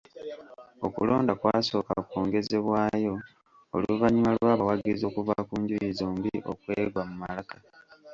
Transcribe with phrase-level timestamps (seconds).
[0.85, 3.13] Okulonda kwasooka kwongezebwayo
[3.75, 7.55] oluvannyuma lw’abawagizi okuva ku njuyi zombi okwegwa mu malaka.